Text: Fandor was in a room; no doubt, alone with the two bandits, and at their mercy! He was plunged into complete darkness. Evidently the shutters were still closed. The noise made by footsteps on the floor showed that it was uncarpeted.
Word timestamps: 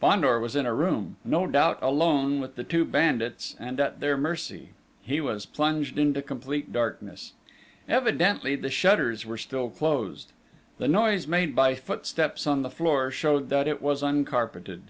Fandor 0.00 0.40
was 0.40 0.56
in 0.56 0.66
a 0.66 0.74
room; 0.74 1.14
no 1.24 1.46
doubt, 1.46 1.78
alone 1.80 2.40
with 2.40 2.56
the 2.56 2.64
two 2.64 2.84
bandits, 2.84 3.54
and 3.60 3.78
at 3.78 4.00
their 4.00 4.16
mercy! 4.16 4.70
He 5.04 5.20
was 5.20 5.46
plunged 5.46 5.96
into 5.96 6.22
complete 6.22 6.72
darkness. 6.72 7.34
Evidently 7.88 8.56
the 8.56 8.68
shutters 8.68 9.24
were 9.24 9.38
still 9.38 9.70
closed. 9.70 10.32
The 10.78 10.88
noise 10.88 11.28
made 11.28 11.54
by 11.54 11.76
footsteps 11.76 12.48
on 12.48 12.62
the 12.62 12.68
floor 12.70 13.12
showed 13.12 13.48
that 13.50 13.68
it 13.68 13.80
was 13.80 14.02
uncarpeted. 14.02 14.82